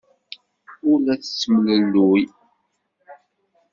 [0.89, 2.23] Ur la tettemlelluy.